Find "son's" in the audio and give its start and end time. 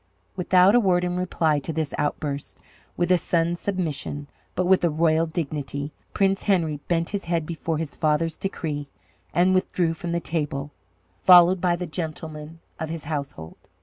3.19-3.59